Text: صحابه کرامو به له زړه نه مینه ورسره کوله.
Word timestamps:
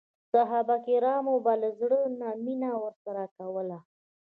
صحابه 0.33 0.77
کرامو 0.85 1.35
به 1.45 1.53
له 1.61 1.69
زړه 1.79 1.99
نه 2.19 2.29
مینه 2.43 2.71
ورسره 2.83 3.23
کوله. 3.37 3.79